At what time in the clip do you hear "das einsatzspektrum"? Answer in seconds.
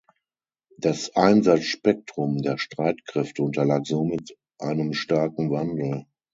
0.79-2.41